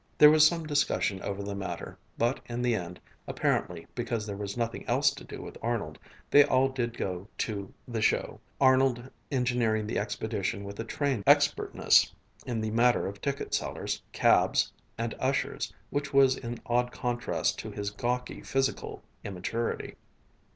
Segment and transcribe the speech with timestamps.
[0.17, 4.57] There was some discussion over the matter, but in the end, apparently because there was
[4.57, 5.99] nothing else to do with Arnold,
[6.31, 12.11] they all did go to the "show," Arnold engineering the expedition with a trained expertness
[12.47, 17.69] in the matter of ticket sellers, cabs, and ushers which was in odd contrast to
[17.69, 19.97] his gawky physical immaturity.